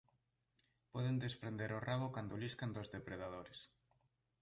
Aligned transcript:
Poden 0.93 1.15
desprender 1.25 1.71
o 1.77 1.83
rabo 1.87 2.07
cando 2.15 2.39
liscan 2.41 2.71
dos 2.75 2.87
depredadores. 2.95 3.59